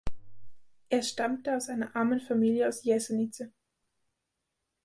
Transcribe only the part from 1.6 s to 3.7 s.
einer armen Familie aus Jesenice.